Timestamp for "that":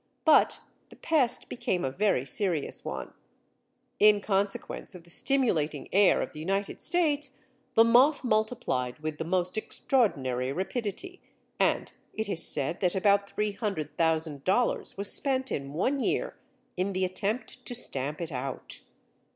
12.79-12.95